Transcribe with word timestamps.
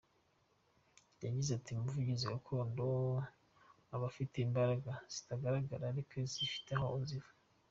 Yagize 1.25 1.49
ati 1.53 1.69
“Umuvuzi 1.73 2.25
gakondo 2.33 2.85
aba 3.93 4.05
afite 4.11 4.35
imbaraga 4.45 4.91
zitagaragara, 5.13 5.83
ariko 5.87 6.13
zifite 6.33 6.71
aho 6.77 6.89
ziva. 7.09 7.31